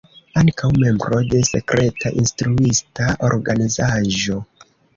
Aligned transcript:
Ankaŭ 0.39 0.69
membro 0.83 1.19
de 1.33 1.41
Sekreta 1.49 2.13
Instruista 2.23 3.13
Organizaĵo. 3.31 4.43